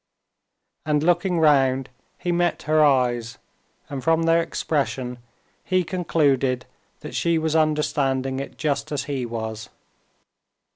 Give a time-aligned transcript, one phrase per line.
[0.83, 3.37] And looking round, he met her eyes,
[3.87, 5.19] and from their expression
[5.63, 6.65] he concluded
[7.01, 9.69] that she was understanding it just as he was.